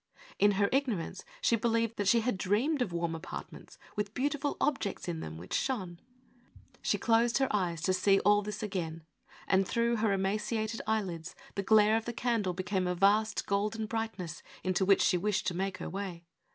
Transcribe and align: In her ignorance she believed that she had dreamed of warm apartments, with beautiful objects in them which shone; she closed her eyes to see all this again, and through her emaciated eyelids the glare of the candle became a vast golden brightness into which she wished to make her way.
In 0.39 0.53
her 0.53 0.67
ignorance 0.71 1.23
she 1.41 1.55
believed 1.55 1.97
that 1.97 2.07
she 2.07 2.21
had 2.21 2.35
dreamed 2.35 2.81
of 2.81 2.91
warm 2.91 3.13
apartments, 3.13 3.77
with 3.95 4.15
beautiful 4.15 4.57
objects 4.59 5.07
in 5.07 5.19
them 5.19 5.37
which 5.37 5.53
shone; 5.53 5.99
she 6.81 6.97
closed 6.97 7.37
her 7.37 7.47
eyes 7.51 7.83
to 7.83 7.93
see 7.93 8.19
all 8.21 8.41
this 8.41 8.63
again, 8.63 9.03
and 9.47 9.67
through 9.67 9.97
her 9.97 10.11
emaciated 10.11 10.81
eyelids 10.87 11.35
the 11.53 11.61
glare 11.61 11.97
of 11.97 12.05
the 12.05 12.13
candle 12.13 12.53
became 12.53 12.87
a 12.87 12.95
vast 12.95 13.45
golden 13.45 13.85
brightness 13.85 14.41
into 14.63 14.85
which 14.85 15.03
she 15.03 15.19
wished 15.19 15.45
to 15.45 15.53
make 15.53 15.77
her 15.77 15.87
way. 15.87 16.25